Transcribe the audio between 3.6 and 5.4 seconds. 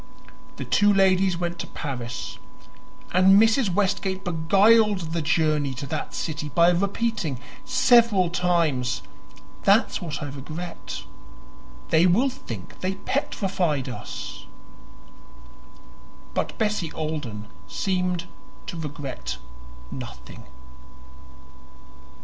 Westgate beguiled the